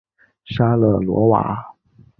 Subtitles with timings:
[0.45, 1.75] 沙勒罗瓦。